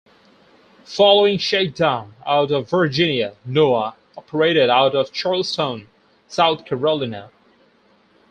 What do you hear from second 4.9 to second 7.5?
of Charleston, South Carolina.